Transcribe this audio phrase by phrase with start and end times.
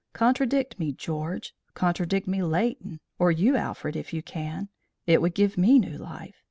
[0.13, 1.53] "Contradict me, George!
[1.75, 2.99] Contradict me, Leighton!
[3.19, 4.67] or you, Alfred, if you can!
[5.05, 6.33] It would give me new life.